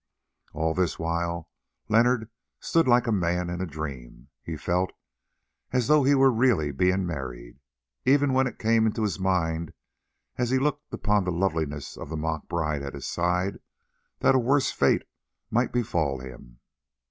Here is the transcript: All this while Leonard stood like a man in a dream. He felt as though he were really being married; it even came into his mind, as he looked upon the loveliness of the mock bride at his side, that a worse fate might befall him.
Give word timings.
All 0.53 0.73
this 0.73 0.97
while 0.97 1.47
Leonard 1.87 2.31
stood 2.59 2.87
like 2.87 3.05
a 3.05 3.11
man 3.11 3.51
in 3.51 3.61
a 3.61 3.67
dream. 3.67 4.29
He 4.41 4.57
felt 4.57 4.93
as 5.71 5.85
though 5.85 6.03
he 6.03 6.15
were 6.15 6.31
really 6.31 6.71
being 6.71 7.05
married; 7.05 7.59
it 8.03 8.09
even 8.11 8.33
came 8.55 8.87
into 8.87 9.03
his 9.03 9.19
mind, 9.19 9.73
as 10.37 10.49
he 10.49 10.57
looked 10.57 10.91
upon 10.91 11.23
the 11.23 11.31
loveliness 11.31 11.97
of 11.97 12.09
the 12.09 12.17
mock 12.17 12.47
bride 12.49 12.81
at 12.81 12.95
his 12.95 13.05
side, 13.05 13.59
that 14.21 14.33
a 14.33 14.39
worse 14.39 14.71
fate 14.71 15.03
might 15.51 15.71
befall 15.71 16.17
him. 16.17 16.57